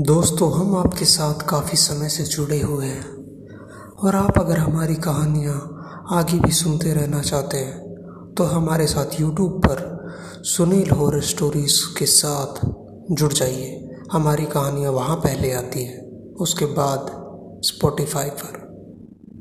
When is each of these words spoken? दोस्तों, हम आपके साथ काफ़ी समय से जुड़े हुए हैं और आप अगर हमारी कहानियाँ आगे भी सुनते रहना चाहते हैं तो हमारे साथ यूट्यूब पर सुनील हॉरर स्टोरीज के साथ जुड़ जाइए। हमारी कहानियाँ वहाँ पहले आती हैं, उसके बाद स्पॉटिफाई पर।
दोस्तों, 0.00 0.50
हम 0.52 0.76
आपके 0.76 1.04
साथ 1.04 1.42
काफ़ी 1.48 1.76
समय 1.76 2.08
से 2.08 2.24
जुड़े 2.24 2.60
हुए 2.60 2.86
हैं 2.86 3.94
और 3.96 4.16
आप 4.16 4.38
अगर 4.38 4.58
हमारी 4.58 4.94
कहानियाँ 4.94 6.06
आगे 6.12 6.38
भी 6.38 6.50
सुनते 6.52 6.94
रहना 6.94 7.20
चाहते 7.20 7.58
हैं 7.58 8.34
तो 8.34 8.44
हमारे 8.44 8.86
साथ 8.86 9.20
यूट्यूब 9.20 9.60
पर 9.66 10.42
सुनील 10.46 10.90
हॉरर 10.90 11.20
स्टोरीज 11.20 11.78
के 11.98 12.06
साथ 12.06 12.60
जुड़ 13.10 13.32
जाइए। 13.32 13.88
हमारी 14.12 14.46
कहानियाँ 14.46 14.92
वहाँ 14.92 15.16
पहले 15.16 15.52
आती 15.52 15.84
हैं, 15.84 16.02
उसके 16.34 16.66
बाद 16.66 17.06
स्पॉटिफाई 17.64 18.30
पर। 18.30 18.63